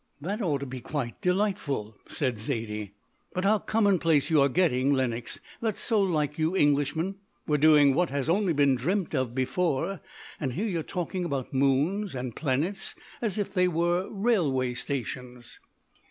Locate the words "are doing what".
7.53-8.09